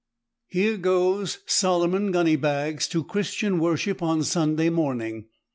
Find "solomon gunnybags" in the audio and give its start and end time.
1.45-2.87